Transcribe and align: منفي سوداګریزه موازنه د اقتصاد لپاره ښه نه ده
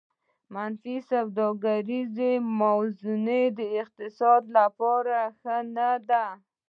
منفي 0.53 0.95
سوداګریزه 1.11 2.31
موازنه 2.59 3.39
د 3.57 3.59
اقتصاد 3.81 4.43
لپاره 4.57 5.17
ښه 5.39 5.57
نه 5.75 5.89
ده 6.09 6.25